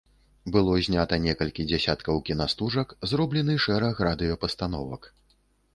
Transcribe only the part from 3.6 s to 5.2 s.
шэраг радыёпастановак.